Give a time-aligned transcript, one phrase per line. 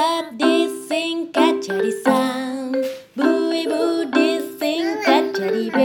[0.00, 2.72] Sambat disingkat jadi sam
[3.12, 5.78] Bu ibu disingkat jadi B.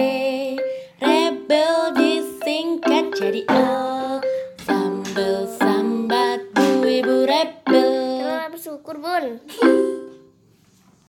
[1.04, 4.24] Rebel disingkat jadi L
[4.64, 8.24] Sambel sambat bu ibu rebel.
[8.24, 9.44] Kita bersyukur, Bun.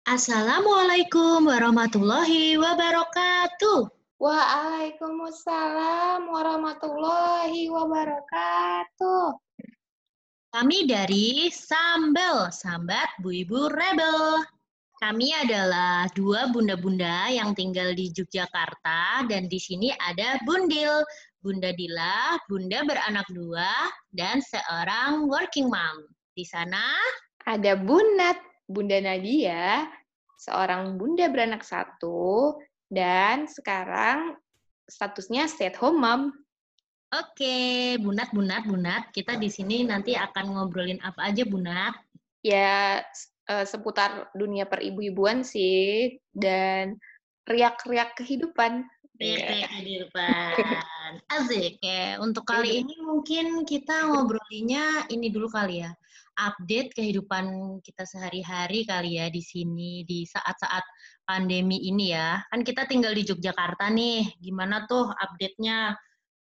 [0.05, 3.89] Assalamualaikum warahmatullahi wabarakatuh.
[4.21, 9.41] Waalaikumsalam warahmatullahi wabarakatuh.
[10.51, 14.43] Kami dari Sambel, Sambat Bu Ibu Rebel.
[14.99, 21.07] Kami adalah dua bunda-bunda yang tinggal di Yogyakarta dan di sini ada Bundil,
[21.39, 26.11] Bunda Dila, bunda beranak dua, dan seorang working mom.
[26.35, 26.99] Di sana
[27.47, 29.87] Ada Bunat, Bunda Nadia,
[30.35, 32.59] seorang bunda beranak satu,
[32.91, 34.35] dan sekarang
[34.91, 36.35] statusnya stay at home mom.
[37.11, 39.11] Oke, Bunat, Bunat, Bunat.
[39.11, 41.99] Kita di sini nanti akan ngobrolin apa aja, Bunat?
[42.39, 43.03] Ya
[43.51, 46.95] eh, seputar dunia peribu-ibuan sih, dan
[47.51, 48.87] riak-riak kehidupan.
[49.19, 49.43] Iya.
[49.43, 50.55] Riak kehidupan.
[51.35, 52.23] Asik ya.
[52.23, 55.91] Untuk kali ini mungkin kita ngobrolinya ini dulu kali ya.
[56.39, 60.87] Update kehidupan kita sehari-hari kali ya di sini di saat-saat
[61.27, 62.39] pandemi ini ya.
[62.55, 64.39] Kan kita tinggal di Yogyakarta nih.
[64.39, 65.99] Gimana tuh update-nya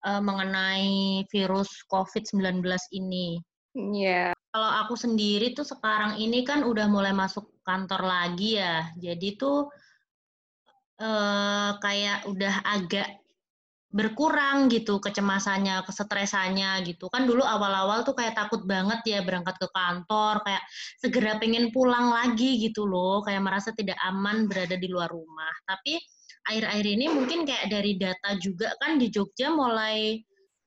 [0.04, 3.40] eh, mengenai virus COVID-19 ini?
[3.74, 8.86] Iya, Kalau aku sendiri tuh sekarang ini kan udah mulai masuk kantor lagi ya.
[8.94, 9.66] Jadi tuh
[10.94, 13.24] eh kayak udah agak
[13.94, 17.06] berkurang gitu kecemasannya, kesetresannya gitu.
[17.14, 20.62] Kan dulu awal-awal tuh kayak takut banget ya berangkat ke kantor, kayak
[20.98, 25.54] segera pengen pulang lagi gitu loh, kayak merasa tidak aman berada di luar rumah.
[25.62, 25.94] Tapi
[26.48, 30.20] akhir-akhir ini mungkin kayak dari data juga kan di Jogja mulai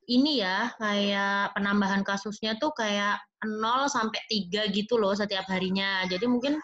[0.07, 6.07] ini ya, kayak penambahan kasusnya tuh kayak 0 sampai 3 gitu loh setiap harinya.
[6.07, 6.57] Jadi mungkin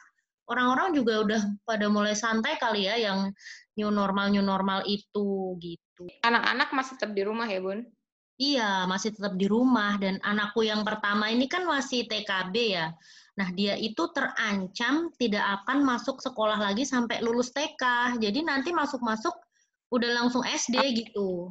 [0.48, 3.30] orang-orang juga udah pada mulai santai kali ya yang
[3.76, 6.04] new normal new normal itu gitu.
[6.24, 7.84] anak-anak masih tetap di rumah ya, Bun?
[8.42, 12.90] Iya, masih tetap di rumah dan anakku yang pertama ini kan masih TKB ya.
[13.34, 18.18] Nah, dia itu terancam tidak akan masuk sekolah lagi sampai lulus TK.
[18.22, 19.34] Jadi nanti masuk-masuk
[19.90, 21.50] udah langsung SD gitu.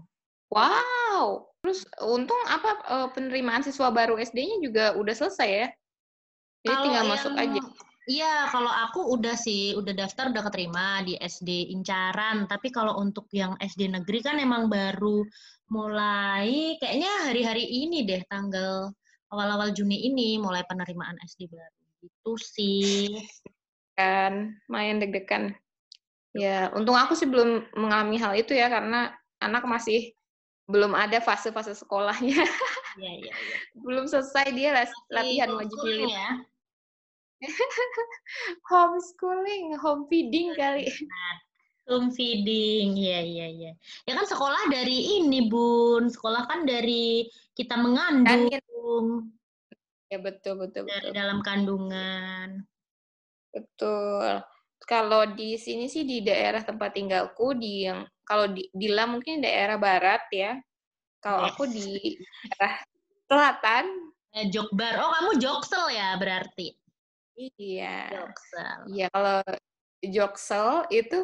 [0.52, 1.50] Wow.
[1.62, 5.68] Terus untung apa eh, penerimaan siswa baru SD-nya juga udah selesai ya?
[6.62, 7.62] Jadi Kalau tinggal masuk yang- aja.
[8.02, 12.50] Iya, kalau aku udah sih, udah daftar, udah keterima di SD Incaran.
[12.50, 15.22] Tapi kalau untuk yang SD negeri kan emang baru
[15.70, 18.90] mulai, kayaknya hari-hari ini deh, tanggal
[19.32, 21.80] awal-awal Juni ini mulai penerimaan SD baru.
[22.04, 23.16] Itu sih.
[23.92, 25.52] kan main deg-degan.
[26.32, 29.12] Ya, untung aku sih belum mengalami hal itu ya karena
[29.44, 30.16] anak masih
[30.64, 32.36] belum ada fase-fase sekolahnya.
[32.92, 33.56] Iya, iya, iya.
[33.80, 34.76] belum selesai dia
[35.08, 36.12] latihan wajib militer.
[36.12, 36.44] ya.
[38.68, 40.84] Homeschooling, home feeding kali.
[41.90, 43.72] Home feeding, iya, iya, iya.
[44.06, 46.06] Ya kan sekolah dari ini, Bun.
[46.06, 47.26] Sekolah kan dari
[47.58, 49.34] kita Kan mengandung,
[50.06, 51.16] ya betul betul dari betul.
[51.16, 52.62] dalam kandungan.
[53.50, 54.44] Betul.
[54.82, 59.74] Kalau di sini sih di daerah tempat tinggalku di yang kalau di Dila mungkin daerah
[59.78, 60.54] barat ya.
[61.22, 61.74] Kalau aku Yes.
[61.74, 61.86] di
[62.46, 62.74] daerah
[63.26, 63.84] selatan.
[64.32, 64.96] Eh, Jokbar.
[64.96, 66.72] Oh, kamu Joksel ya berarti?
[67.36, 68.10] Iya.
[68.16, 68.78] Joksel.
[68.90, 69.38] Iya, kalau
[70.02, 71.18] Joksel itu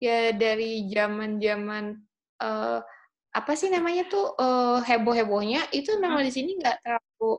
[0.00, 1.94] ya dari zaman-zaman
[2.40, 2.80] eh,
[3.30, 7.38] apa sih namanya tuh eh, heboh-hebohnya itu memang di sini nggak terlalu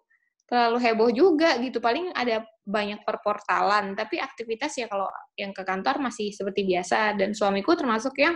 [0.52, 1.80] terlalu heboh juga gitu.
[1.80, 5.08] Paling ada banyak perportalan, tapi aktivitas ya kalau
[5.40, 7.16] yang ke kantor masih seperti biasa.
[7.16, 8.36] Dan suamiku termasuk yang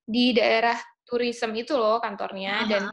[0.00, 0.74] di daerah
[1.04, 2.88] tourism itu loh kantornya dan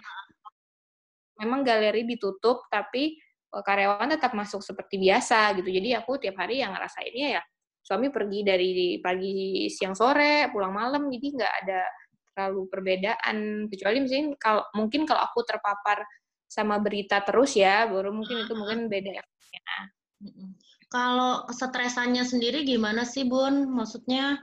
[1.40, 3.16] memang galeri ditutup tapi
[3.56, 5.72] eh, karyawan tetap masuk seperti biasa gitu.
[5.72, 7.44] Jadi aku tiap hari yang ngerasainnya ya
[7.90, 11.82] suami pergi dari pagi siang sore pulang malam jadi nggak ada
[12.38, 16.06] terlalu perbedaan kecuali misalnya kalau mungkin kalau aku terpapar
[16.46, 19.78] sama berita terus ya baru mungkin itu mungkin beda efeknya.
[20.90, 23.70] Kalau kesetresannya sendiri gimana sih, Bun?
[23.70, 24.42] Maksudnya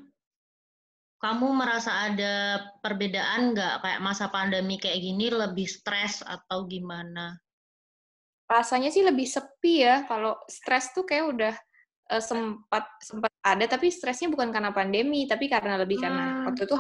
[1.19, 7.35] kamu merasa ada perbedaan nggak kayak masa pandemi kayak gini lebih stres atau gimana?
[8.47, 11.55] Rasanya sih lebih sepi ya kalau stres tuh kayak udah
[12.07, 16.45] eh, sempat sempat ada tapi stresnya bukan karena pandemi tapi karena lebih karena Hmm.
[16.51, 16.77] waktu itu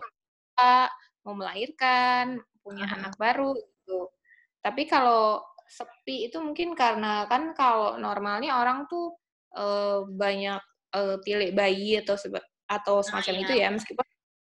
[1.26, 2.94] mau melahirkan punya Ah.
[2.96, 4.10] anak baru gitu
[4.62, 9.14] tapi kalau sepi itu mungkin karena kan kalau normalnya orang tuh
[9.56, 10.62] eh, banyak
[10.94, 13.42] eh, pilih bayi atau sebe- atau semacam iya.
[13.42, 14.06] itu ya meskipun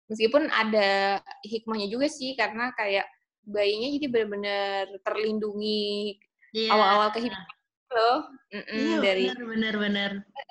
[0.09, 3.05] meskipun ada hikmahnya juga sih karena kayak
[3.44, 6.17] bayinya jadi benar-benar terlindungi
[6.53, 6.73] Iya.
[6.73, 7.56] awal-awal kehidupan
[7.93, 8.19] loh
[8.49, 10.11] Mm-mm, Iya, dari benar benar benar.
[10.25, 10.48] kan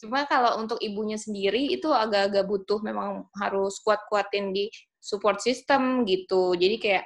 [0.00, 4.66] cuma kalau untuk ibunya sendiri itu agak-agak butuh memang harus kuat-kuatin di
[5.04, 6.56] support system gitu.
[6.56, 7.04] Jadi kayak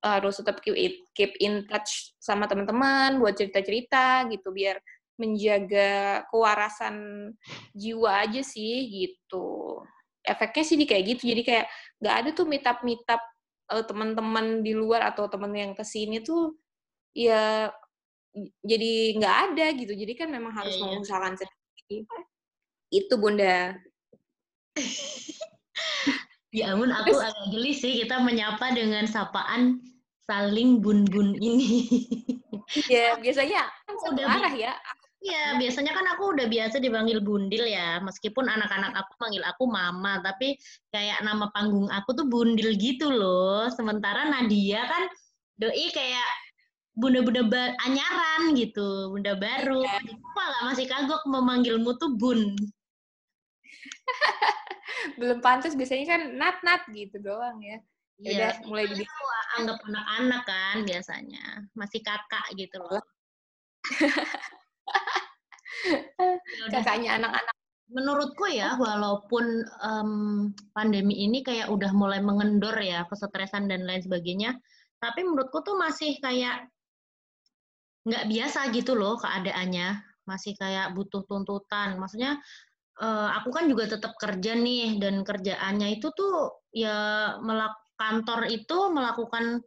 [0.00, 4.80] harus tetap keep, in touch sama teman-teman buat cerita-cerita gitu biar
[5.20, 7.28] menjaga kewarasan
[7.76, 9.76] jiwa aja sih gitu.
[10.24, 11.66] Efeknya sih di kayak gitu jadi kayak
[12.00, 13.20] nggak ada tuh meetup meetup
[13.68, 16.56] uh, teman-teman di luar atau teman yang ke sini tuh
[17.12, 17.68] ya
[18.64, 19.92] jadi nggak ada gitu.
[19.92, 20.88] Jadi kan memang harus yeah, iya.
[20.96, 22.08] mengusahakan sendiri
[22.90, 23.78] itu bunda
[26.56, 29.78] ya ampun aku agak geli sih kita menyapa dengan sapaan
[30.26, 31.86] saling bun-bun ini
[32.92, 34.74] ya biasanya kan udah arah ya
[35.20, 40.16] Iya, biasanya kan aku udah biasa dipanggil Bundil ya, meskipun anak-anak aku panggil aku Mama,
[40.24, 40.56] tapi
[40.96, 43.68] kayak nama panggung aku tuh Bundil gitu loh.
[43.68, 45.12] Sementara Nadia kan
[45.60, 46.24] doi kayak
[46.96, 49.84] bunda-bunda anyaran gitu, bunda baru.
[49.84, 50.00] Ya.
[50.64, 52.56] Masih kagok memanggilmu tuh Bun?
[55.20, 57.78] Belum pantas biasanya kan nat-nat gitu doang ya.
[58.20, 59.04] ya iya, mulai di
[59.56, 63.00] anggap anak-anak kan biasanya, masih kakak gitu loh.
[66.74, 67.54] kakaknya anak-anak.
[67.90, 70.10] Menurutku ya, walaupun um,
[70.76, 74.54] pandemi ini kayak udah mulai mengendor ya, kesetresan dan lain sebagainya,
[75.02, 76.70] tapi menurutku tuh masih kayak
[78.06, 81.98] nggak biasa gitu loh keadaannya, masih kayak butuh tuntutan.
[81.98, 82.38] Maksudnya
[83.00, 88.78] uh, aku kan juga tetap kerja nih, dan kerjaannya itu tuh ya melak kantor itu
[88.92, 89.60] melakukan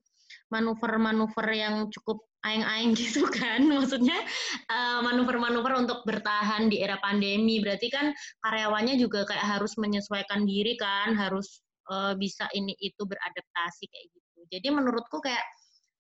[0.50, 3.66] manuver-manuver yang cukup aing-aing gitu kan.
[3.66, 4.22] Maksudnya
[4.70, 7.60] uh, manuver-manuver untuk bertahan di era pandemi.
[7.60, 8.14] Berarti kan
[8.46, 14.40] karyawannya juga kayak harus menyesuaikan diri kan harus uh, bisa ini itu beradaptasi kayak gitu.
[14.54, 15.44] Jadi menurutku kayak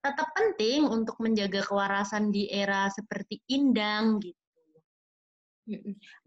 [0.03, 4.42] tetap penting untuk menjaga kewarasan di era seperti Indang gitu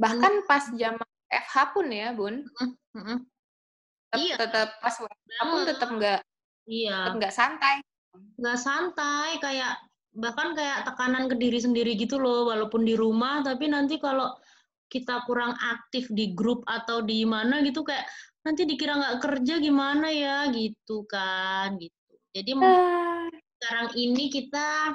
[0.03, 3.19] bahkan pas zaman FH pun ya bun -hmm.
[4.11, 4.35] tetap, iya.
[4.39, 6.21] tetap pas FH pun tetap nggak
[6.71, 6.97] iya.
[7.11, 7.77] tetap nggak santai
[8.41, 9.77] nggak santai kayak
[10.17, 14.33] bahkan kayak tekanan ke diri sendiri gitu loh walaupun di rumah tapi nanti kalau
[14.89, 18.07] kita kurang aktif di grup atau di mana gitu kayak
[18.47, 23.29] nanti dikira nggak kerja gimana ya gitu kan gitu jadi uh.
[23.61, 24.95] sekarang ini kita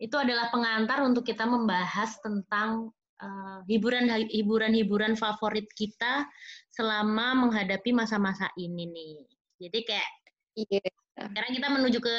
[0.00, 2.88] itu adalah pengantar untuk kita membahas tentang
[3.22, 6.26] uh, hiburan hiburan hiburan favorit kita
[6.72, 9.16] selama menghadapi masa-masa ini nih
[9.60, 10.08] jadi kayak
[10.56, 10.92] yeah.
[11.16, 12.16] sekarang kita menuju ke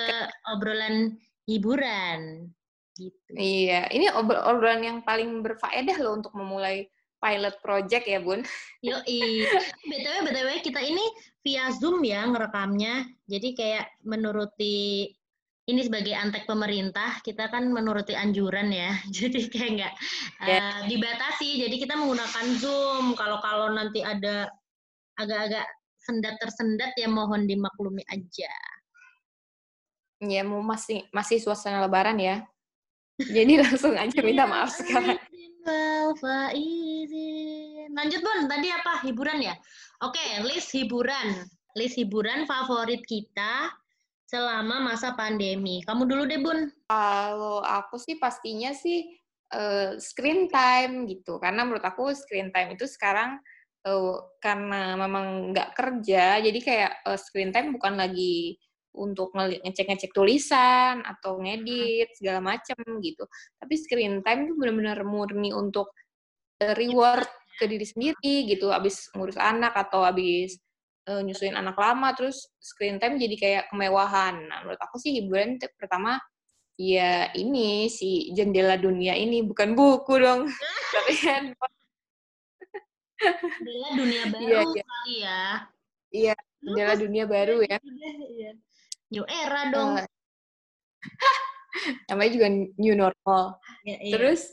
[0.53, 1.17] obrolan
[1.49, 2.49] hiburan
[2.99, 3.31] gitu.
[3.33, 6.85] Iya, ini obrolan yang paling berfaedah loh untuk memulai
[7.21, 8.41] pilot project ya, Bun.
[8.81, 8.97] Yo,
[9.89, 11.05] BTW BTW kita ini
[11.45, 13.05] via Zoom ya ngerekamnya.
[13.29, 15.09] Jadi kayak menuruti
[15.69, 18.97] ini sebagai antek pemerintah, kita kan menuruti anjuran ya.
[19.17, 19.93] Jadi kayak nggak
[20.49, 20.81] yeah.
[20.81, 21.61] uh, dibatasi.
[21.67, 23.13] Jadi kita menggunakan Zoom.
[23.13, 24.49] Kalau kalau nanti ada
[25.21, 25.65] agak-agak
[26.01, 28.53] sendat tersendat ya mohon dimaklumi aja.
[30.21, 32.41] Ya, mau masih masih suasana lebaran ya.
[33.21, 35.17] Jadi langsung aja minta maaf sekarang.
[37.91, 39.05] Lanjut Bun, tadi apa?
[39.05, 39.53] Hiburan ya?
[40.01, 41.45] Oke, list hiburan.
[41.77, 43.69] List hiburan favorit kita
[44.31, 45.83] selama masa pandemi.
[45.83, 46.71] Kamu dulu deh, Bun.
[46.87, 49.19] Kalau aku sih pastinya sih
[49.51, 51.35] uh, screen time gitu.
[51.43, 53.43] Karena menurut aku screen time itu sekarang
[53.83, 58.55] uh, karena memang nggak kerja, jadi kayak uh, screen time bukan lagi
[58.95, 63.27] untuk ngecek-ngecek tulisan atau ngedit segala macam gitu.
[63.59, 65.91] Tapi screen time itu benar-benar murni untuk
[66.63, 67.27] uh, reward
[67.59, 68.71] ke diri sendiri gitu.
[68.71, 70.55] Abis ngurus anak atau abis
[71.09, 74.37] uh, nyusuin anak lama, terus screen time jadi kayak kemewahan.
[74.45, 76.21] Nah, menurut aku sih hiburan pertama
[76.77, 80.49] ya ini si jendela dunia ini bukan buku dong,
[80.93, 81.43] tapi kan
[83.61, 84.83] jendela dunia baru iya, iya.
[84.83, 85.43] kali ya.
[86.11, 87.77] Iya, jendela dunia baru ya.
[87.81, 88.51] Iya.
[89.11, 89.91] New era dong.
[89.99, 90.07] Uh,
[92.09, 93.43] namanya juga new normal.
[93.81, 94.13] Ya, iya.
[94.13, 94.45] Terus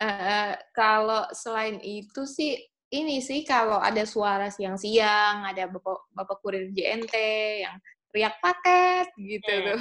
[0.00, 2.56] uh, kalau selain itu sih
[2.90, 7.14] ini sih kalau ada suara siang-siang, ada bapak bapak kurir JNT
[7.62, 7.74] yang
[8.10, 9.62] teriak paket gitu yeah.
[9.70, 9.78] tuh.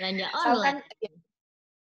[0.00, 0.64] Belanja online.
[0.64, 1.12] Kan, ya,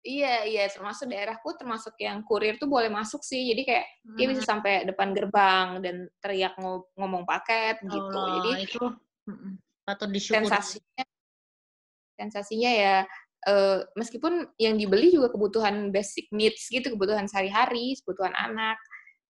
[0.05, 3.49] iya iya termasuk daerahku termasuk yang kurir tuh boleh masuk sih.
[3.49, 4.17] Jadi kayak hmm.
[4.21, 6.53] dia bisa sampai depan gerbang dan teriak
[6.93, 8.21] ngomong paket gitu.
[8.41, 8.83] Jadi itu
[9.83, 10.47] atau disyukuri?
[10.47, 11.05] Sensasinya,
[12.15, 12.95] sensasinya ya
[13.47, 18.79] uh, meskipun yang dibeli juga kebutuhan basic needs gitu, kebutuhan sehari-hari, kebutuhan anak,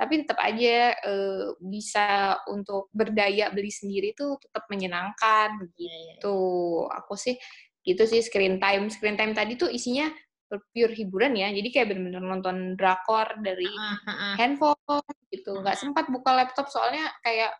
[0.03, 6.13] tapi tetap aja uh, bisa untuk berdaya beli sendiri tuh tetap menyenangkan iya, iya, iya.
[6.19, 6.35] gitu.
[6.91, 7.39] Aku sih
[7.87, 8.91] gitu sih screen time.
[8.91, 10.11] Screen time tadi tuh isinya
[10.51, 11.55] pure hiburan ya.
[11.55, 13.71] Jadi kayak bener-bener nonton drakor dari
[14.35, 15.63] handphone gitu.
[15.63, 17.55] Nggak sempat buka laptop soalnya kayak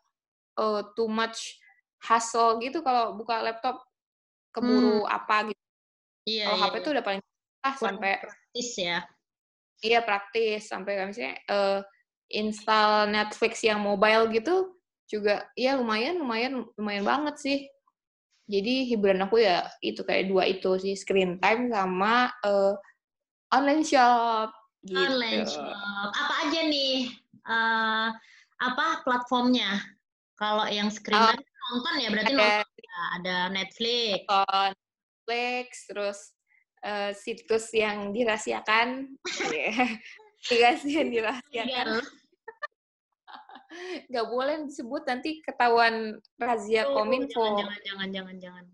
[0.59, 1.55] uh, too much
[2.03, 3.79] hassle gitu kalau buka laptop
[4.51, 5.63] keburu apa gitu.
[6.27, 6.83] Iya, Kalau iya, HP iya.
[6.83, 7.21] tuh udah paling
[7.63, 8.99] ah sampai praktis ya.
[9.79, 11.79] iya praktis sampai misalnya eh,
[12.33, 14.73] install Netflix yang mobile gitu
[15.05, 17.59] juga ya lumayan lumayan lumayan banget sih.
[18.49, 22.73] Jadi hiburan aku ya itu kayak dua itu sih screen time sama eh,
[23.53, 24.49] online shop
[24.83, 24.99] gitu.
[24.99, 25.77] Online shop.
[26.11, 27.13] Apa aja nih?
[27.43, 28.09] eh
[28.63, 29.79] apa platformnya?
[30.39, 32.99] Kalau yang screen Oh, time nonton ya berarti ada nonton ya.
[33.21, 34.19] Ada Netflix.
[34.27, 34.71] nonton
[35.23, 36.19] Netflix, terus
[36.83, 38.87] eh, situs yang dirahasiakan,
[39.55, 39.87] Iya.
[40.43, 41.87] aplikasi yang dirahasiakan.
[44.09, 47.59] Nggak boleh disebut nanti ketahuan razia Oh, kominfo.
[47.59, 48.65] Jangan, jangan, jangan, jangan.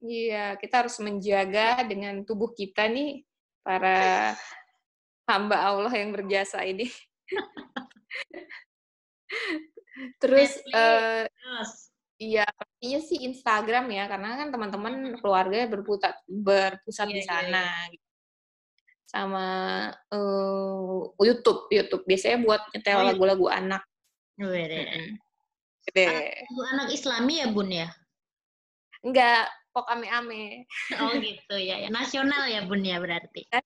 [0.00, 3.20] Iya, kita harus menjaga dengan tubuh kita nih
[3.60, 4.32] para
[5.28, 6.88] hamba Allah yang berjasa ini.
[10.20, 11.72] Terus Terus.
[12.20, 17.64] Iya, pastinya sih Instagram ya, karena kan teman-teman keluarga berpusat berpusat Iya, di iya, sana.
[17.88, 18.06] gitu.
[19.08, 19.46] Sama
[20.12, 23.08] eh, YouTube, YouTube biasanya buat nyetel Oh, iya.
[23.16, 23.82] lagu-lagu anak.
[24.40, 26.08] Gede.
[26.48, 27.88] Lagu anak Islami ya bun ya?
[29.04, 30.64] Enggak, pok ame-ame.
[31.00, 31.88] Oh gitu ya, ya.
[31.92, 33.44] nasional ya bun ya berarti.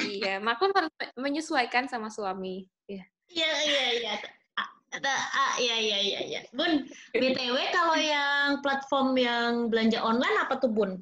[0.00, 2.68] Iya, maklum harus menyesuaikan sama suami.
[2.84, 3.04] Iya.
[3.32, 4.12] Iya iya iya.
[4.56, 6.40] Ah, ada- ah, Iya iya iya iya.
[6.52, 6.84] Bun,
[7.16, 11.00] btw kalau yang platform yang belanja online apa tuh bun?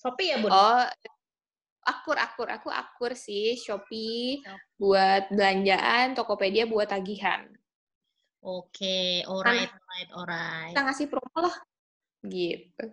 [0.00, 0.52] Shopee ya bun?
[0.52, 0.84] Oh,
[1.84, 4.40] akur akur aku akur sih Shopee
[4.80, 7.44] buat belanjaan, Tokopedia buat tagihan.
[8.44, 10.72] Oke, alright alright alright.
[10.72, 11.56] Kita ngasih promo lah.
[12.24, 12.86] Gitu.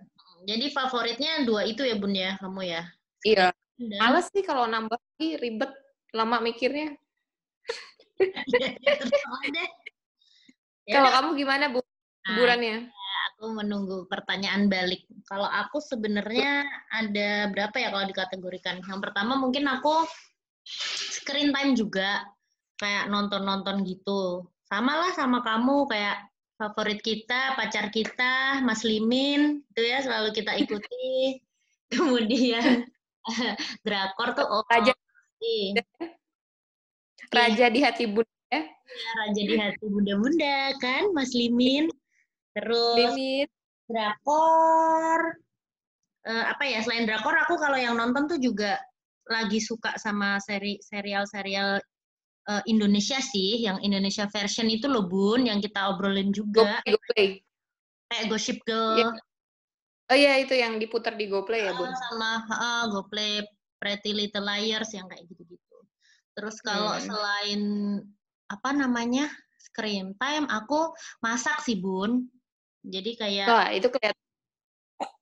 [0.47, 2.83] Jadi favoritnya dua itu ya bun ya kamu ya?
[3.23, 3.47] Iya.
[3.81, 5.71] Dan Males sih kalau nambah lagi ribet
[6.13, 6.93] lama mikirnya.
[9.01, 9.69] Terserah deh.
[10.85, 12.37] Ya Kalau kamu gimana Bu nah?
[13.41, 15.01] Aku menunggu pertanyaan balik.
[15.25, 16.61] Kalau aku sebenarnya
[16.93, 18.85] ada berapa ya kalau dikategorikan?
[18.85, 20.05] Yang pertama mungkin aku
[21.09, 22.21] screen time juga
[22.77, 24.45] kayak nonton-nonton gitu.
[24.69, 30.61] Sama lah sama kamu kayak favorit kita, pacar kita, Mas Limin, itu ya selalu kita
[30.61, 31.41] ikuti.
[31.97, 32.85] Kemudian
[33.89, 34.93] drakor tuh oh Raja.
[37.33, 38.67] Raja di hati Bunda Ya,
[39.17, 41.89] Raja di hati bunda-bunda kan, Mas Limin.
[42.51, 43.49] Terus Limit.
[43.87, 45.19] drakor
[46.23, 48.79] eh, apa ya selain drakor aku kalau yang nonton tuh juga
[49.27, 51.79] lagi suka sama seri serial-serial
[52.47, 57.43] eh, Indonesia sih yang Indonesia version itu loh bun yang kita obrolin juga GoPlay,
[58.11, 59.11] kayak Gossip Girl Iya.
[60.11, 61.87] Oh iya itu yang diputar di GoPlay ya, Bun?
[61.87, 63.33] eh, sama eh, GoPlay
[63.79, 65.77] Pretty Little Liars yang kayak gitu-gitu
[66.35, 67.03] terus kalau Hmm.
[67.07, 67.61] selain
[68.51, 69.27] apa namanya
[69.59, 70.91] screen time aku
[71.23, 72.27] masak sih bun
[72.81, 74.21] jadi kayak Wah, itu kelihatan,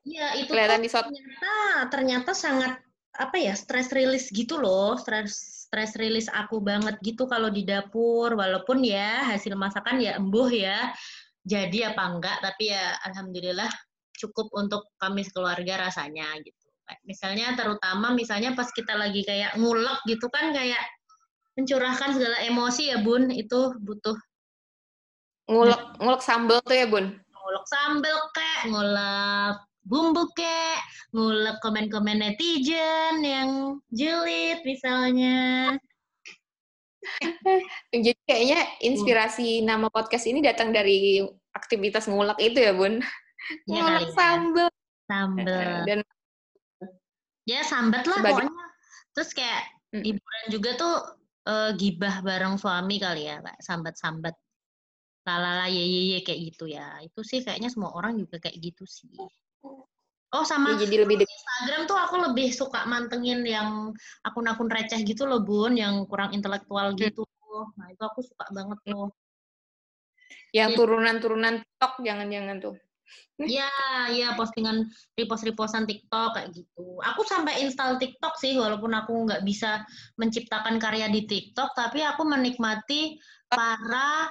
[0.07, 1.05] Iya, itu kelihatan di shot.
[1.07, 1.53] ternyata
[1.91, 2.73] ternyata sangat
[3.19, 8.31] apa ya stress release gitu loh stress stress release aku banget gitu kalau di dapur
[8.33, 10.93] walaupun ya hasil masakan ya embuh ya
[11.43, 13.67] jadi apa enggak tapi ya alhamdulillah
[14.15, 16.67] cukup untuk kami sekeluarga rasanya gitu
[17.05, 20.79] misalnya terutama misalnya pas kita lagi kayak ngulek gitu kan kayak
[21.59, 24.15] mencurahkan segala emosi ya bun itu butuh
[25.49, 27.17] Ngulek, ngulek sambal tuh ya, Bun?
[27.49, 30.77] Ngulek sambel kek, ngulek bumbu kek,
[31.17, 35.73] ngulek komen-komen netizen yang julid misalnya.
[37.89, 41.25] Jadi kayaknya inspirasi nama podcast ini datang dari
[41.57, 43.01] aktivitas ngulek itu ya, Bun?
[43.65, 44.13] Ya ngulek ya.
[44.13, 44.69] sambal.
[45.09, 45.73] Sambel.
[45.89, 45.99] Dan
[47.49, 48.65] Ya sambat lah Sebagai- pokoknya.
[49.17, 50.95] Terus kayak hiburan juga tuh
[51.49, 54.37] eh, gibah bareng suami kali ya, kayak sambat-sambat.
[55.27, 56.99] Lalala ye ye ye kayak gitu ya.
[57.03, 59.11] Itu sih kayaknya semua orang juga kayak gitu sih.
[60.29, 61.25] Oh sama ya jadi lebih.
[61.25, 63.89] Instagram tuh aku lebih suka mantengin yang
[64.21, 66.99] akun-akun receh gitu loh bun, yang kurang intelektual Hmm.
[67.01, 67.25] gitu.
[67.75, 69.09] Nah itu aku suka banget tuh.
[70.53, 72.77] Yang turunan-turunan TikTok jangan-jangan tuh.
[73.39, 73.71] Iya,
[74.13, 74.85] iya postingan
[75.17, 77.01] repost-repostan TikTok kayak gitu.
[77.01, 79.81] Aku sampai install TikTok sih, walaupun aku nggak bisa
[80.19, 83.17] menciptakan karya di TikTok, tapi aku menikmati
[83.49, 84.29] para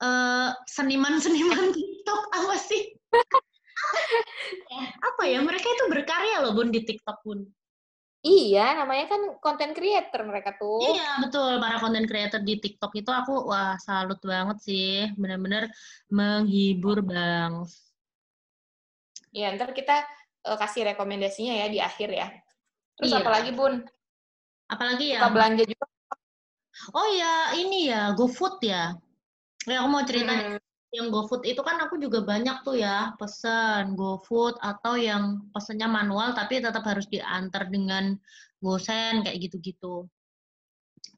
[0.00, 2.82] eh, seniman-seniman TikTok apa sih?
[5.08, 5.38] apa ya?
[5.44, 7.40] Mereka itu berkarya loh bun di TikTok bun.
[8.20, 10.92] Iya, namanya kan content creator mereka tuh.
[10.92, 15.72] Iya betul para content creator di TikTok itu aku wah salut banget sih benar-benar
[16.12, 17.64] menghibur bang.
[19.32, 20.04] Ya, ntar kita
[20.44, 22.28] eh, kasih rekomendasinya ya di akhir ya.
[23.00, 23.24] Terus Iya.
[23.24, 23.74] apalagi Bun?
[24.68, 25.24] Apalagi ya?
[25.24, 25.86] Suka belanja juga?
[26.92, 28.92] Oh ya, ini ya, GoFood ya.
[29.68, 30.56] Ya, aku mau cerita Hmm.
[30.90, 36.34] yang GoFood itu kan aku juga banyak tuh ya pesan GoFood atau yang pesennya manual
[36.34, 38.16] tapi tetap harus diantar dengan
[38.58, 40.08] gosen kayak gitu-gitu.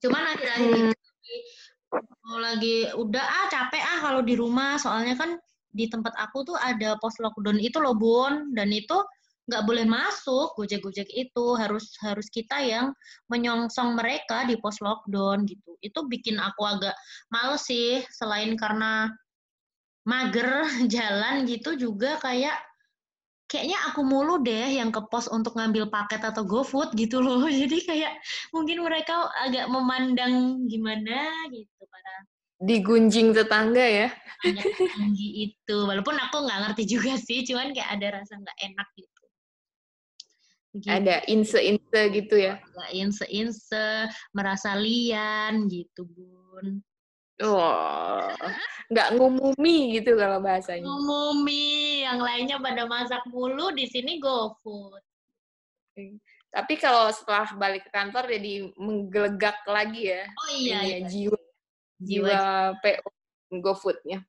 [0.02, 0.80] Cuman akhir-akhir Hmm.
[0.82, 1.36] ini lagi,
[2.26, 5.38] mau lagi udah ah capek ah kalau di rumah soalnya kan
[5.72, 8.98] di tempat aku tuh ada pos lockdown itu loh Bun dan itu
[9.42, 12.94] nggak boleh masuk gojek-gojek itu harus harus kita yang
[13.26, 16.94] menyongsong mereka di pos lockdown gitu itu bikin aku agak
[17.26, 19.10] males sih selain karena
[20.06, 20.62] mager
[20.94, 22.54] jalan gitu juga kayak
[23.50, 27.44] kayaknya aku mulu deh yang ke pos untuk ngambil paket atau GoFood gitu loh.
[27.60, 28.16] Jadi kayak
[28.48, 32.14] mungkin mereka agak memandang gimana gitu para
[32.62, 34.08] Digunjing tetangga ya?
[34.40, 35.76] tinggi itu.
[35.82, 39.11] Walaupun aku nggak ngerti juga sih, cuman kayak ada rasa nggak enak gitu.
[40.72, 40.88] Gitu.
[40.88, 42.56] Ada inse-inse gitu ya?
[42.72, 46.80] Nggak inse-inse, merasa lian gitu, Bun.
[47.44, 48.32] Wah,
[48.92, 50.88] nggak ngumumi gitu kalau bahasanya.
[50.88, 55.04] Umumi, yang lainnya pada masak mulu, di sini GoFood.
[56.52, 61.08] Tapi kalau setelah balik ke kantor jadi menggelegak lagi ya, Oh iya, ini ya, iya.
[61.08, 61.40] jiwa
[62.02, 62.40] Jiwa jiwa
[62.80, 63.08] PO
[63.60, 64.24] GoFood-nya.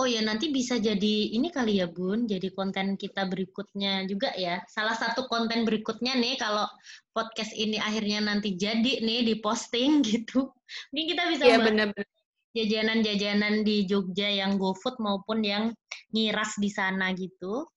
[0.00, 2.24] Oh ya, nanti bisa jadi ini kali ya, Bun.
[2.24, 4.64] Jadi konten kita berikutnya juga ya.
[4.64, 6.64] Salah satu konten berikutnya nih, kalau
[7.12, 10.48] podcast ini akhirnya nanti jadi nih diposting gitu.
[10.96, 12.08] Mungkin kita bisa bahas benar-benar.
[12.56, 15.76] jajanan-jajanan di Jogja yang GoFood maupun yang
[16.08, 17.68] ngiras di sana gitu.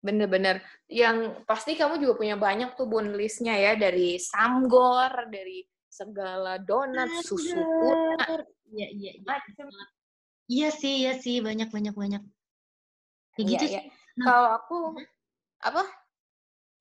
[0.00, 0.64] Bener-bener.
[0.88, 3.76] Yang pasti kamu juga punya banyak tuh bun listnya ya.
[3.76, 5.60] Dari samgor, dari
[5.92, 7.52] segala donat, susu.
[8.72, 9.12] Iya, iya, iya.
[9.28, 9.68] macem.
[10.46, 11.42] Iya sih, iya sih.
[11.42, 12.22] Banyak, banyak, banyak.
[13.36, 13.80] Ya Iya, gitu iya.
[13.82, 13.86] sih.
[14.16, 14.26] Nah.
[14.26, 14.76] Kalau aku,
[15.60, 15.82] apa?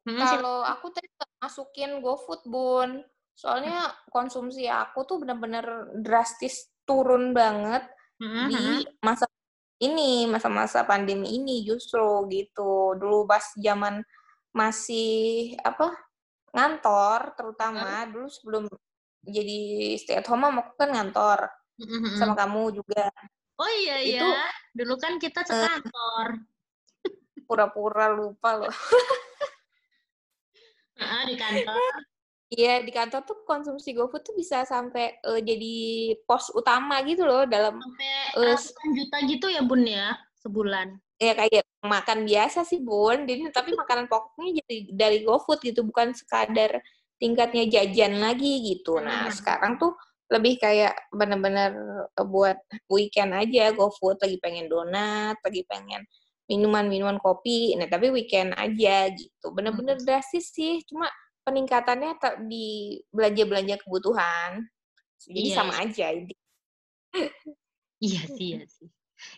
[0.05, 0.19] Hmm.
[0.21, 1.07] Kalau aku tadi
[1.41, 3.01] masukin GoFood, Bun.
[3.35, 7.83] Soalnya konsumsi aku tuh bener-bener drastis turun banget
[8.15, 9.03] Hmm, di hmm.
[9.03, 9.27] masa
[9.83, 12.95] ini, masa-masa pandemi ini justru gitu.
[12.95, 13.99] Dulu pas zaman
[14.55, 15.91] masih apa
[16.55, 18.63] ngantor terutama dulu sebelum
[19.27, 19.59] jadi
[19.99, 22.15] stay at home aku kan ngantor Hmm, hmm, hmm.
[22.15, 23.11] sama kamu juga
[23.55, 24.19] Oh iya, iya.
[24.19, 24.35] Itu-
[24.75, 25.47] Dulu kan kita Eh.
[25.47, 26.27] sekantor.
[27.45, 28.73] pura-pura lupa loh
[31.29, 31.93] di kantor.
[32.49, 35.75] Iya di kantor tuh konsumsi GoFood tuh bisa sampai eh, jadi
[36.25, 41.33] pos utama gitu loh dalam sampai Eh, ratusan juta gitu ya bun ya sebulan ya
[41.33, 43.29] kayak makan biasa sih Bun.
[43.29, 46.81] Jadi tapi makanan pokoknya jadi dari GoFood gitu bukan sekadar
[47.21, 48.97] tingkatnya jajan lagi gitu.
[48.97, 49.33] Nah, Hmm.
[49.33, 49.93] sekarang tuh
[50.31, 51.71] lebih kayak bener-bener
[52.13, 52.57] eh, buat
[52.89, 56.01] weekend aja GoFood lagi pengen donat, lagi pengen
[56.45, 57.73] minuman-minuman kopi.
[57.77, 59.49] Nah, tapi weekend aja gitu.
[59.53, 60.81] Bener-bener drastis sih.
[60.85, 61.09] Cuma
[61.45, 64.65] peningkatannya di belanja-belanja kebutuhan.
[65.25, 66.07] Jadi Iya, sama aja.
[68.03, 68.89] iya sih iya sih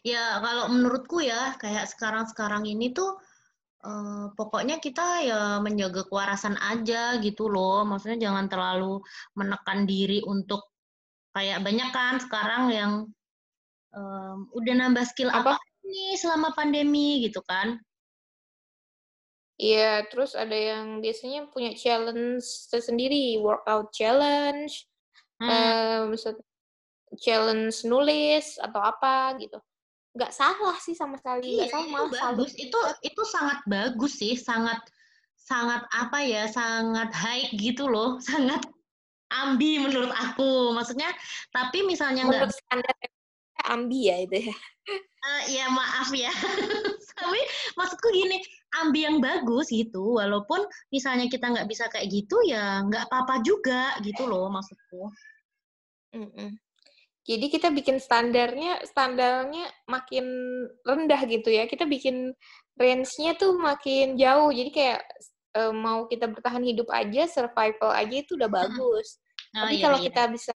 [0.01, 3.17] ya kalau menurutku ya kayak sekarang sekarang ini tuh
[3.85, 8.99] eh, pokoknya kita ya menjaga kewarasan aja gitu loh maksudnya jangan terlalu
[9.37, 10.76] menekan diri untuk
[11.37, 12.91] kayak banyak kan sekarang yang
[13.93, 15.53] em, udah nambah skill Apa?
[15.53, 17.77] apa nih selama pandemi gitu kan
[19.57, 24.85] Iya, terus ada yang biasanya punya challenge tersendiri, workout challenge,
[25.41, 26.41] Hmm, misal-
[27.17, 29.57] challenge nulis atau apa gitu.
[30.13, 32.51] Nggak salah sih sama sekali, Iya, nggak salah itu malah bagus.
[32.53, 34.77] Itu itu sangat bagus sih, sangat
[35.33, 38.61] sangat apa ya, sangat high gitu loh, sangat
[39.31, 40.71] ambi menurut aku.
[40.75, 41.09] Maksudnya,
[41.51, 42.95] tapi misalnya Menurut standar
[43.67, 44.55] ambi ya itu ya.
[45.27, 46.31] eh, ya maaf ya.
[47.19, 47.41] tapi
[47.75, 48.39] maksudku gini,
[48.79, 50.19] ambi yang bagus gitu.
[50.21, 50.63] Walaupun
[50.93, 55.11] misalnya kita nggak bisa kayak gitu, ya nggak apa-apa juga gitu loh maksudku.
[56.15, 56.55] Mm-mm.
[57.27, 60.25] Jadi kita bikin standarnya, standarnya makin
[60.87, 61.67] rendah gitu ya.
[61.67, 62.31] Kita bikin
[62.79, 64.47] range-nya tuh makin jauh.
[64.47, 65.03] Jadi kayak
[65.57, 69.17] eh, mau kita bertahan hidup aja, survival aja itu udah bagus.
[69.57, 70.05] Oh, Tapi iya, kalau iya.
[70.11, 70.51] kita bisa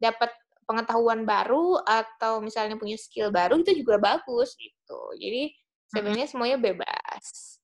[0.00, 0.30] dapat
[0.66, 5.00] pengetahuan baru atau misalnya punya skill baru itu juga bagus gitu.
[5.20, 5.52] Jadi
[5.92, 7.60] sebenarnya semuanya bebas.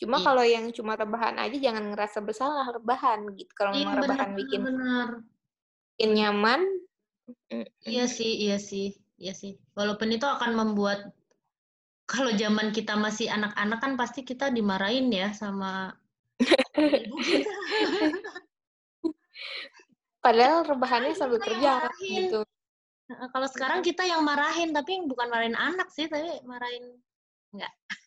[0.00, 0.26] Cuma Iya.
[0.26, 3.52] kalau yang cuma rebahan aja jangan ngerasa bersalah rebahan gitu.
[3.52, 5.08] Kalau Iya memang rebahan bikin, benar.
[5.94, 6.60] bikin nyaman,
[7.84, 9.56] Iya sih, iya sih, iya sih.
[9.72, 11.12] Walaupun itu akan membuat
[12.04, 15.96] kalau zaman kita masih anak-anak kan pasti kita dimarahin ya sama
[16.76, 17.52] ibu kita.
[20.20, 22.28] padahal rebahannya sambil kerja marahin.
[22.28, 22.40] gitu.
[23.04, 26.96] Nah, Kalau sekarang kita yang marahin, tapi bukan marahin anak sih, tapi marahin
[27.52, 27.72] enggak.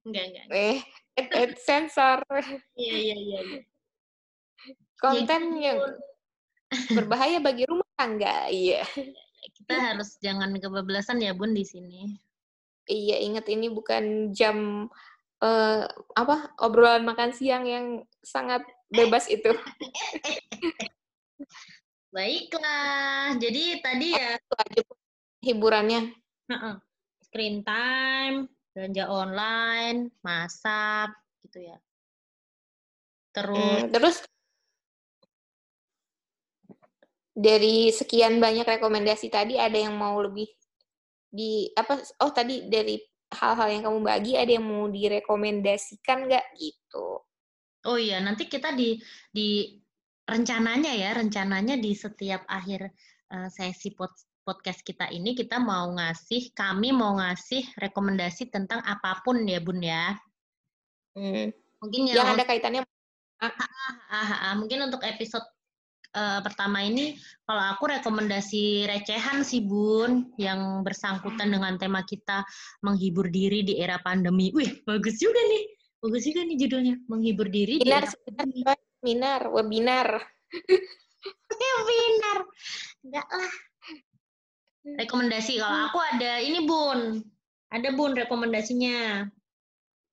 [0.00, 0.46] Enggak, enggak.
[0.48, 0.78] Eh,
[1.20, 2.24] Ed sensor.
[2.80, 3.40] Iya, iya, iya.
[3.44, 3.60] iya.
[4.96, 5.60] Konten gitu.
[5.60, 5.78] yang
[6.96, 8.48] berbahaya bagi rumah tangga.
[8.48, 8.80] Iya.
[9.60, 12.16] Kita harus jangan kebablasan ya, Bun, di sini.
[12.90, 14.90] Iya, ingat ini bukan jam
[15.38, 15.86] eh,
[16.18, 19.54] apa obrolan makan siang yang sangat bebas itu.
[22.14, 23.38] Baiklah.
[23.38, 24.82] Jadi tadi ya Itu aja
[25.46, 26.10] hiburannya.
[27.22, 31.14] Screen time, belanja online, masak
[31.46, 31.78] gitu ya.
[33.30, 34.16] Terus Hmm, terus
[37.30, 40.50] dari sekian banyak rekomendasi tadi ada yang mau lebih
[41.30, 42.98] di apa oh tadi dari
[43.30, 47.22] hal-hal yang kamu bagi ada yang mau direkomendasikan nggak gitu
[47.86, 48.98] oh iya nanti kita di
[49.30, 49.78] di
[50.26, 52.90] rencananya ya rencananya di setiap akhir
[53.30, 59.22] eh, sesi pod- podcast kita ini kita mau ngasih kami mau ngasih rekomendasi tentang apa
[59.22, 60.18] pun ya Bun ya.
[61.14, 62.82] Hmm, Mungkin yang yang ada kaitannya
[63.40, 63.56] Ah,
[64.12, 64.54] ah, ah.
[64.58, 65.46] mungkin untuk episode
[66.14, 67.14] eh, pertama ini,
[67.46, 72.42] kalau aku rekomendasi recehan sih Bun, yang bersangkutan dengan tema kita
[72.82, 74.50] menghibur diri di era pandemi.
[74.50, 75.64] Wih, bagus juga nih,
[76.02, 78.60] bagus juga nih judulnya, menghibur diri di seminar era pandemi.
[78.62, 80.08] seminar seminar webinar
[81.60, 82.38] Webinar,
[83.04, 83.52] enggak lah.
[84.80, 87.20] Rekomendasi kalau aku ada ini Bun,
[87.68, 89.28] ada Bun rekomendasinya.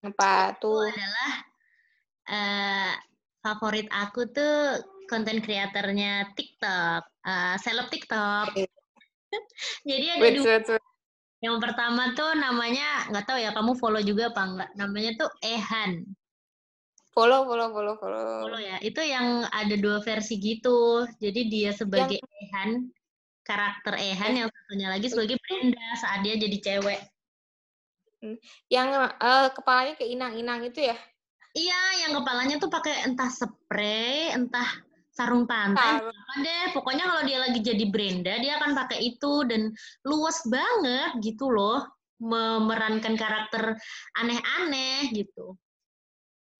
[0.05, 1.31] apa Itu tuh adalah
[2.29, 2.93] eh,
[3.41, 4.77] favorit aku tuh
[5.07, 8.53] konten kreatornya TikTok, eh, seleb TikTok.
[9.89, 10.45] Jadi ada wait, dua.
[10.45, 10.85] wait, wait.
[11.37, 14.69] Yang pertama tuh namanya nggak tahu ya kamu follow juga apa enggak.
[14.75, 16.05] Namanya tuh Ehan.
[17.17, 18.77] follow follow follow follow Follow ya.
[18.77, 21.01] Itu yang ada dua versi gitu.
[21.17, 22.93] Jadi dia sebagai Ehan,
[23.41, 27.01] karakter Ehan, yang satunya lagi sebagai Brenda saat dia jadi cewek.
[28.73, 30.97] yang eh, kepalanya ke inang-inang itu ya
[31.57, 34.69] Iya, yang kepalanya tuh pakai entah spray, entah
[35.17, 36.13] sarung pantai, Sarung.
[36.13, 36.65] apa deh.
[36.77, 39.73] Pokoknya kalau dia lagi jadi Brenda, dia akan pakai itu dan
[40.05, 41.81] luas banget gitu loh,
[42.21, 43.73] memerankan karakter
[44.21, 45.57] aneh-aneh gitu.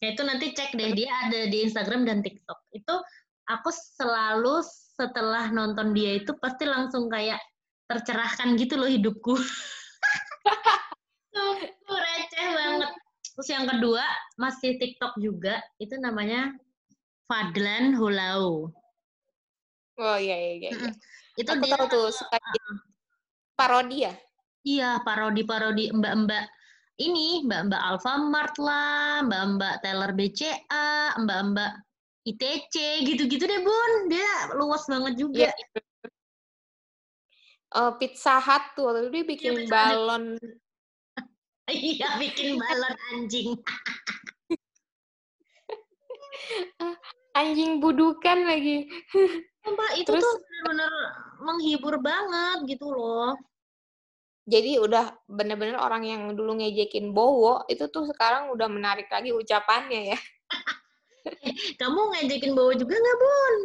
[0.02, 2.58] Ya itu nanti cek deh, dia ada di Instagram dan TikTok.
[2.74, 2.98] Itu
[3.46, 4.65] aku selalu
[4.98, 7.38] setelah nonton dia itu pasti langsung kayak
[7.86, 9.38] tercerahkan gitu loh hidupku.
[11.34, 12.91] tuh, tuh receh banget.
[13.38, 14.02] Terus yang kedua
[14.41, 16.58] masih TikTok juga, itu namanya
[17.28, 18.72] Fadlan Hulau.
[19.98, 20.92] oh iya iya iya, iya.
[21.38, 22.38] Itu aku dia tahu tuh suka
[23.58, 24.13] parodi ya
[24.66, 26.46] iya parodi-parodi mbak-mbak
[26.98, 31.86] ini, mbak-mbak Alfamart lah, mbak-mbak Teller BCA, mbak-mbak
[32.26, 33.92] ITC, gitu-gitu deh Bun.
[34.10, 35.48] Dia luas banget juga.
[35.48, 35.54] Iya.
[37.68, 39.72] Eh, Pizza Hut tuh waktu itu dia bikin Pizza Hut.
[39.72, 40.24] balon
[41.70, 43.50] Iya, bikin balon anjing.
[47.34, 48.89] anjing budukan lagi
[49.62, 50.91] Sumpah, itu Terus- tuh bener-bener
[51.38, 53.36] menghibur banget gitu loh.
[54.47, 60.15] jadi udah bener-bener orang yang dulu ngejekin Bowo itu tuh sekarang udah menarik lagi ucapannya
[60.15, 60.19] ya
[61.80, 63.56] Kamu ngejekin bawa juga nggak, Bun?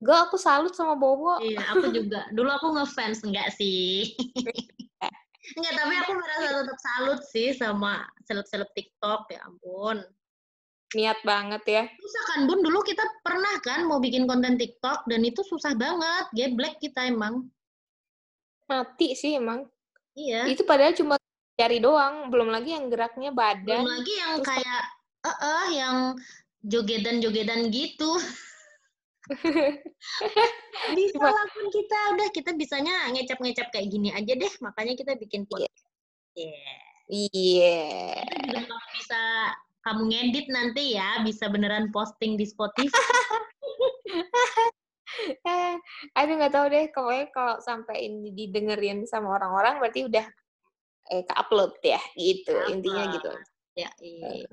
[0.00, 2.24] gue aku salut sama Bowo Iya, aku juga.
[2.30, 4.14] Dulu aku ngefans, enggak sih.
[5.58, 10.00] enggak, tapi aku merasa tetap salut sih sama seleb-seleb TikTok, ya ampun.
[10.90, 12.60] Niat banget ya Susah kan, Bun?
[12.60, 16.26] Dulu kita pernah kan mau bikin konten TikTok, dan itu susah banget.
[16.32, 17.46] Geblek kita emang.
[18.66, 19.66] mati sih emang
[20.14, 20.46] Iya.
[20.46, 21.18] itu padahal cuma
[21.54, 24.82] jari doang belum lagi yang geraknya badan Belum lagi yang terus- kayak,
[25.20, 25.96] eh eh yang
[26.62, 28.10] jogedan-jogedan gitu.
[30.96, 35.44] Bisa Cuma- pun kita, udah kita bisanya ngecap-ngecap kayak gini aja deh, makanya kita bikin
[35.46, 35.82] podcast.
[36.34, 36.70] Iya.
[37.10, 37.78] iya
[38.22, 39.20] Itu juga kalau bisa
[39.80, 42.90] kamu ngedit nanti ya, bisa beneran posting di Spotify.
[45.44, 45.74] eh
[46.16, 50.22] aduh nggak tahu deh pokoknya kalau sampai ini didengerin sama orang-orang berarti udah
[51.10, 53.30] eh ke upload ya gitu intinya gitu
[53.74, 54.46] ya, iya.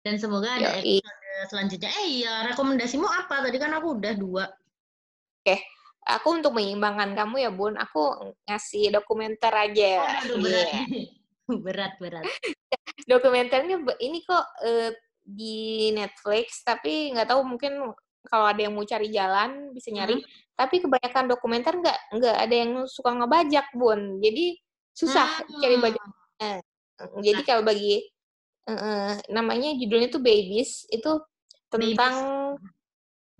[0.00, 0.96] Dan semoga ada Yoi.
[1.04, 1.90] episode selanjutnya.
[1.92, 3.44] Eh iya, rekomendasimu apa?
[3.44, 4.44] Tadi kan aku udah dua.
[6.00, 11.19] aku untuk menyeimbangkan kamu ya bun aku ngasih dokumenter aja Aduh, Iya.
[11.66, 11.92] berat.
[11.98, 12.26] berat,
[13.06, 17.92] dokumenternya ini kok eh, di Netflix tapi nggak tahu mungkin
[18.26, 20.20] kalau ada yang mau cari jalan bisa nyari.
[20.54, 24.20] Tapi kebanyakan dokumenter nggak nggak ada yang suka ngebajak bun.
[24.20, 24.60] Jadi
[24.92, 25.60] susah Hmm.
[25.60, 26.04] cari bajak.
[27.24, 28.04] Jadi kalau bagi
[28.68, 30.84] eh, namanya judulnya tuh Babies.
[30.92, 31.24] Itu
[31.72, 32.14] tentang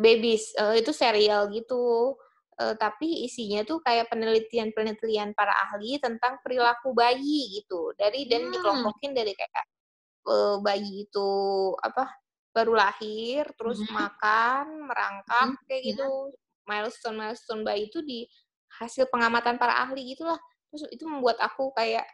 [0.01, 2.17] babies, Eh, itu serial gitu
[2.61, 7.97] Eh, tapi isinya tuh kayak penelitian-penelitian para ahli tentang perilaku bayi gitu.
[7.97, 8.53] Dari dan Hmm.
[8.53, 9.65] dikelompokin dari kayak
[10.29, 11.31] uh, bayi itu
[11.81, 12.11] apa
[12.55, 13.87] baru lahir terus Mhm.
[13.89, 16.35] makan merangkak Mhm, kayak gitu.
[16.69, 18.27] Milestone milestone bayi itu di
[18.81, 20.39] hasil pengamatan para ahli gitulah.
[20.73, 22.07] Terus itu membuat aku kayak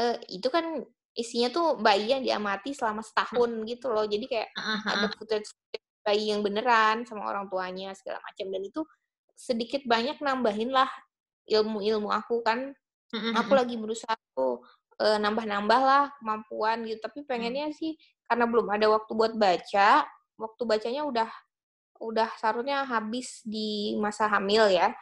[0.00, 0.82] eh itu kan
[1.18, 4.06] isinya tuh bayi yang diamati selama setahun gitu loh.
[4.08, 5.20] Jadi kayak Heeh, ada heeh.
[5.20, 5.50] footage
[6.06, 8.46] bayi yang beneran sama orang tuanya segala macam.
[8.52, 8.80] Dan itu
[9.40, 10.92] sedikit banyak nambahin lah
[11.48, 12.76] ilmu-ilmu aku kan.
[13.10, 14.60] Aku lagi berusaha tuh
[15.00, 17.00] eh, nambah-nambah lah kemampuan gitu.
[17.00, 17.96] Tapi pengennya sih
[18.28, 20.04] karena belum ada waktu buat baca
[20.36, 21.28] waktu bacanya udah
[22.00, 24.92] udah seharusnya habis di masa hamil ya.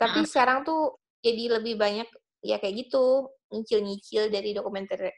[0.00, 0.28] Tapi Heeh.
[0.28, 2.08] sekarang tuh jadi lebih banyak
[2.42, 5.12] ya kayak gitu nyicil-nyicil dari dokumenter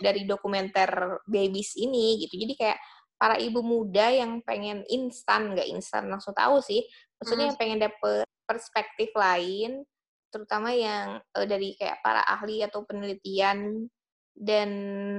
[0.00, 2.38] dari dokumenter babies ini gitu.
[2.38, 2.78] Jadi kayak
[3.20, 6.82] para ibu muda yang pengen instan nggak instan langsung tahu sih
[7.22, 9.86] maksudnya yang pengen dapet perspektif lain
[10.34, 13.86] terutama yang eh, dari kayak para ahli atau penelitian
[14.34, 14.70] dan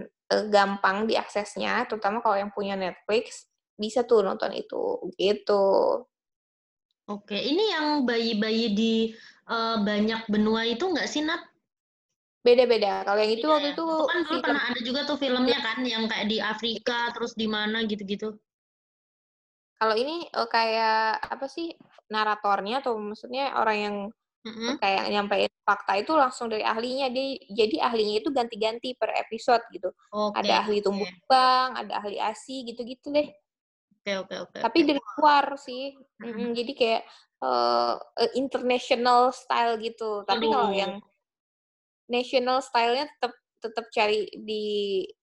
[0.04, 3.48] eh, gampang diaksesnya terutama kalau yang punya Netflix
[3.80, 6.04] bisa tuh nonton itu gitu
[7.04, 8.94] Oke, ini yang bayi-bayi di
[9.48, 11.40] eh, banyak benua itu nggak sih, Nat?
[12.44, 13.72] beda-beda kalau yang itu Beda waktu ya?
[13.72, 17.08] itu Itu kan dulu film pernah ada juga tuh filmnya kan, yang kayak di Afrika,
[17.16, 18.36] terus di mana gitu-gitu.
[19.80, 21.76] kalau ini kayak apa sih
[22.14, 23.98] naratornya atau maksudnya orang yang
[24.44, 24.76] Mhm.
[24.76, 29.88] kayak nyampein fakta itu langsung dari ahlinya dia jadi ahlinya itu ganti-ganti per episode gitu
[30.12, 33.32] Oke, ada ahli tumbuh kembang ada ahli asi gitu-gitu deh
[34.04, 34.58] Oke, oke, oke.
[34.60, 34.88] tapi oke.
[34.92, 36.28] dari luar sih Mhm.
[36.28, 37.02] Mm-mm, jadi kayak
[37.40, 37.94] eh,
[38.36, 41.00] international style gitu tapi kalau yang
[42.12, 44.64] national style-nya tetap tetap cari di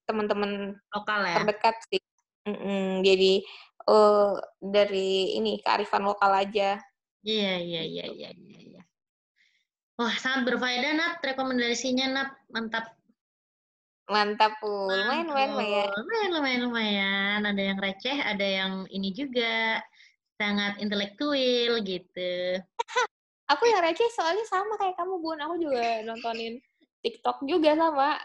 [0.08, 1.44] teman-teman lokal ya.
[1.44, 2.00] terdekat sih
[2.48, 3.44] Mm-mm, jadi
[3.90, 6.78] eh dari ini kearifan lokal aja
[7.20, 8.16] Iya, iya, iya, gitu.
[8.16, 8.82] iya, iya, iya.
[10.00, 11.14] Wah, sangat berfaedah, Nat.
[11.20, 12.30] Rekomendasinya, Nat.
[12.48, 12.96] Mantap.
[14.10, 15.90] mantap pul lumayan lumayan lumayan.
[15.94, 17.38] Lumayan, lumayan, lumayan.
[17.46, 19.78] Ada yang receh, ada yang ini juga.
[20.34, 22.58] Sangat intelektual gitu.
[23.52, 26.62] aku yang receh soalnya sama kayak kamu bun aku juga nontonin
[27.02, 28.16] TikTok juga sama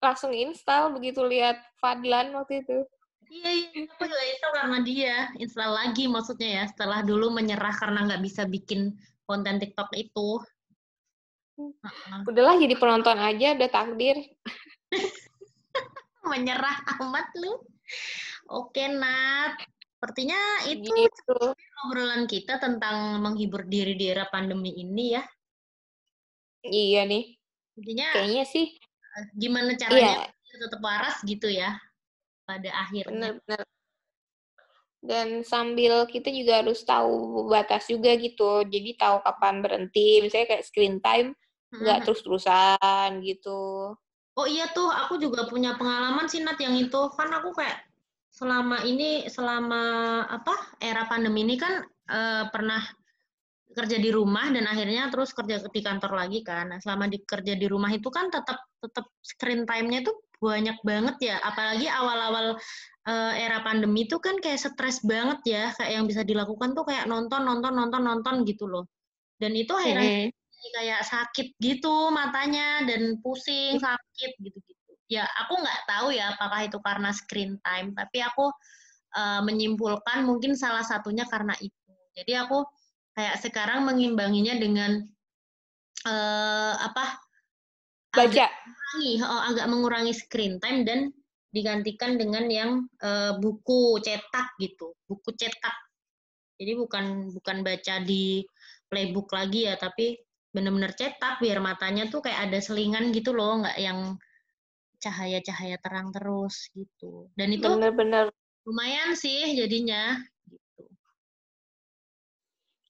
[0.00, 2.86] langsung install begitu lihat Fadlan waktu itu
[3.30, 3.86] Iya, iya.
[3.94, 5.16] Aku juga install karena dia.
[5.38, 6.64] Install lagi maksudnya ya.
[6.66, 10.42] Setelah dulu menyerah karena nggak bisa bikin konten TikTok itu.
[12.26, 14.16] Udahlah jadi penonton aja udah takdir
[16.30, 17.54] Menyerah amat lu.
[18.50, 19.54] Oke, Nat.
[20.00, 21.36] Sepertinya itu gitu
[21.84, 25.22] obrolan kita tentang menghibur diri di era pandemi ini ya.
[26.60, 27.40] iya nih
[27.80, 28.76] Intinya kayaknya sih
[29.32, 31.72] gimana caranya iya tetap waras gitu ya
[32.50, 33.38] pada akhirnya.
[33.38, 33.62] bener-bener
[35.00, 40.66] dan sambil kita juga harus tahu batas juga gitu jadi tahu kapan berhenti misalnya kayak
[40.66, 41.32] screen time
[41.72, 42.04] nggak Mhm.
[42.04, 43.94] terus-terusan gitu
[44.38, 47.00] Oh iya tuh, aku juga punya pengalaman sih Nat yang itu.
[47.12, 47.82] Kan aku kayak
[48.30, 49.82] selama ini, selama
[50.30, 52.80] apa era pandemi ini kan eh, pernah
[53.70, 56.72] kerja di rumah dan akhirnya terus kerja di kantor lagi kan.
[56.74, 61.16] Nah, selama di kerja di rumah itu kan tetap tetap screen time-nya tuh banyak banget
[61.20, 61.36] ya.
[61.44, 62.56] Apalagi awal-awal
[63.06, 65.64] eh, era pandemi itu kan kayak stres banget ya.
[65.76, 68.88] Kayak yang bisa dilakukan tuh kayak nonton, nonton, nonton, nonton gitu loh.
[69.36, 70.32] Dan itu akhirnya
[70.76, 74.92] kayak sakit gitu matanya dan pusing sakit gitu-gitu.
[75.08, 78.48] Ya aku nggak tahu ya apakah itu karena screen time, tapi aku
[79.16, 81.92] eh, menyimpulkan mungkin salah satunya karena itu.
[82.16, 82.64] Jadi aku
[83.16, 85.04] kayak sekarang mengimbanginya dengan
[86.04, 87.29] eh, apa
[88.10, 91.00] baca agak mengurangi, oh, agak mengurangi screen time dan
[91.50, 92.70] digantikan dengan yang
[93.02, 95.76] eh, buku cetak gitu, buku cetak.
[96.60, 98.44] Jadi bukan bukan baca di
[98.90, 100.18] playbook lagi ya, tapi
[100.50, 104.18] benar-benar cetak biar matanya tuh kayak ada selingan gitu loh, nggak yang
[105.00, 107.32] cahaya-cahaya terang terus gitu.
[107.32, 108.28] Dan itu bener-bener
[108.68, 110.20] lumayan sih jadinya
[110.50, 110.84] gitu.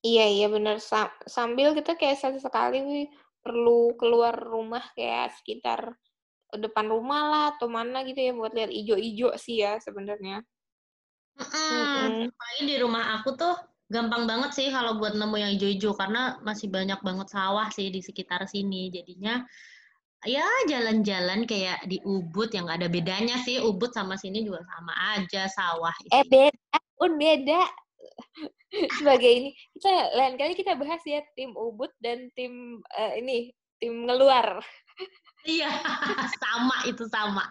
[0.02, 3.06] iya iya bener Sa- sambil kita kayak sekali
[3.40, 5.96] perlu keluar rumah kayak sekitar
[6.50, 10.42] depan rumah lah atau mana gitu ya buat lihat ijo-ijo sih ya sebenarnya.
[11.38, 12.26] Mm-mm.
[12.26, 13.54] Apalagi di rumah aku tuh
[13.90, 18.02] gampang banget sih kalau buat nemu yang hijau-hijau karena masih banyak banget sawah sih di
[18.02, 18.90] sekitar sini.
[18.90, 19.46] Jadinya
[20.26, 23.62] ya jalan-jalan kayak di Ubud yang nggak ada bedanya sih.
[23.62, 25.94] Ubud sama sini juga sama aja sawah.
[26.10, 27.62] eh beda pun beda
[29.00, 34.06] sebagai ini kita lain kali kita bahas ya tim ubud dan tim eh, ini tim
[34.06, 34.60] ngeluar
[35.48, 35.72] Iya,
[36.44, 37.48] sama itu sama.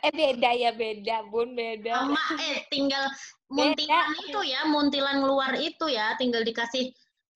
[0.00, 3.04] eh beda ya beda bun beda Sama eh tinggal
[3.52, 6.88] muntilan itu ya, muntilan luar itu ya, tinggal dikasih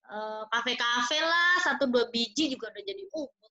[0.09, 3.44] eh, kafe-kafe lah, satu dua biji juga udah jadi Ubud.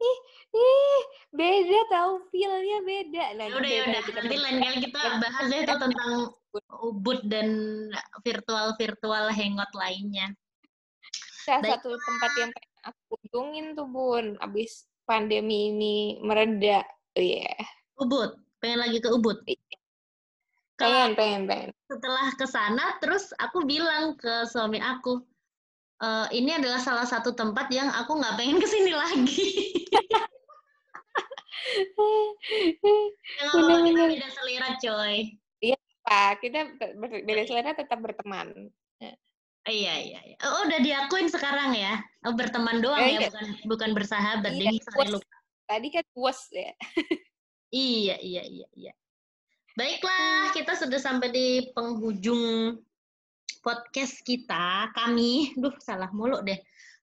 [0.00, 0.18] Ih
[0.56, 3.24] ih beda tahu feelnya beda.
[3.36, 6.10] Nah ya udah ya udah nanti lain kali kita bahas deh tuh tentang
[6.82, 7.48] ubud dan
[8.24, 10.32] virtual virtual hangout lainnya.
[11.44, 12.50] Salah satu tempat yang
[12.84, 14.40] aku kunjungin tuh bun.
[14.40, 16.82] Abis pandemi ini mereda.
[17.14, 17.52] Iya.
[17.52, 17.60] Yeah.
[18.00, 18.40] ubud.
[18.60, 19.40] Pengen lagi ke ubud?
[20.80, 21.70] Pengen pengen pengen.
[21.88, 25.20] Setelah ke sana terus aku bilang ke suami aku
[26.00, 29.46] e, ini adalah salah satu tempat yang aku nggak pengen ke sini lagi
[33.54, 33.86] Benar-benar.
[33.86, 35.16] kita beda selera coy
[35.62, 36.60] iya pak kita
[36.98, 38.72] beda selera tetap berteman
[39.68, 40.20] Iya iya.
[40.24, 40.36] iya.
[40.40, 42.00] Oh udah diakuin sekarang ya?
[42.24, 43.28] Oh berteman doang eh, ya, iya.
[43.28, 44.56] bukan bukan bersahabat.
[44.56, 44.72] Iya,
[45.12, 45.36] lupa.
[45.68, 46.72] Tadi kan puas ya.
[47.68, 48.92] iya iya iya iya.
[49.76, 52.76] Baiklah, kita sudah sampai di penghujung
[53.60, 54.90] podcast kita.
[54.96, 56.58] Kami, duh salah mulu deh.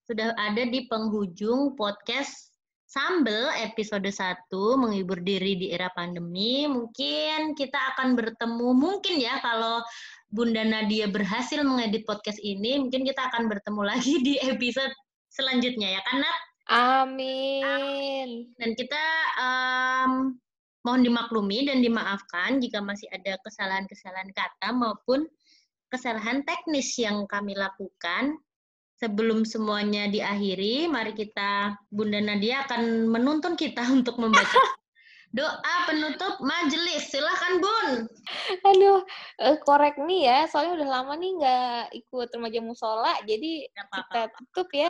[0.06, 2.54] Sudah ada di penghujung podcast
[2.88, 4.48] Sambel episode 1
[4.80, 6.64] menghibur diri di era pandemi.
[6.72, 9.84] Mungkin kita akan bertemu mungkin ya kalau
[10.32, 14.92] Bunda Nadia berhasil mengedit podcast ini, mungkin kita akan bertemu lagi di episode
[15.28, 16.40] selanjutnya ya kan Nat?
[16.68, 18.52] Amin.
[18.56, 19.04] Dan kita
[19.40, 20.36] um,
[20.88, 25.28] Mohon dimaklumi dan dimaafkan jika masih ada kesalahan-kesalahan kata maupun
[25.92, 28.38] kesalahan teknis yang kami lakukan.
[28.98, 34.58] Sebelum semuanya diakhiri, mari kita Bunda Nadia akan menuntun kita untuk membaca
[35.30, 37.14] doa penutup majelis.
[37.14, 37.90] Silahkan Bun.
[38.66, 39.06] Aduh,
[39.46, 44.70] uh, korek nih ya, soalnya udah lama nih nggak ikut remaja musola, jadi kita tutup
[44.74, 44.90] ya.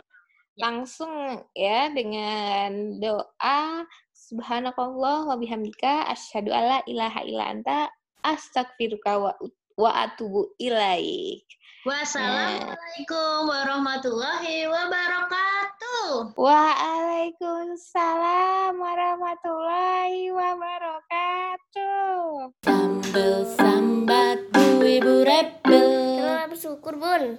[0.58, 7.78] langsung ya dengan doa Subhanakallah wa bihamdika asyhadu alla ilaha illa anta
[8.26, 9.32] astaghfiruka wa,
[9.78, 11.46] wa atubu ilaik.
[11.86, 16.34] Wassalamualaikum warahmatullahi wabarakatuh.
[16.34, 22.50] Waalaikumsalam warahmatullahi wabarakatuh.
[22.66, 26.18] Sambel sambat bu ibu rebel.
[26.18, 27.38] Terus bersyukur bun.